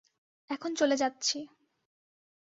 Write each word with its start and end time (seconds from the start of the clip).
এখন 0.49 0.71
চলে 0.75 0.95
যাচ্ছি। 0.95 1.37